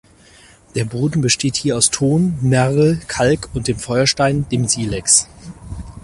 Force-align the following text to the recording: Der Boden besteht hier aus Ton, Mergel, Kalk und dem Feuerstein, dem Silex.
Der 0.73 0.83
Boden 0.83 1.21
besteht 1.21 1.55
hier 1.57 1.77
aus 1.77 1.91
Ton, 1.91 2.39
Mergel, 2.41 2.99
Kalk 3.07 3.49
und 3.53 3.67
dem 3.67 3.77
Feuerstein, 3.77 4.49
dem 4.49 4.67
Silex. 4.67 5.27